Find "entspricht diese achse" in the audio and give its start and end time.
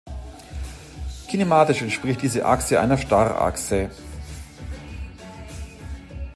1.83-2.79